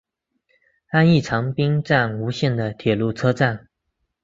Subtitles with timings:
[0.89, 3.67] 安艺长滨站吴线的铁路车站。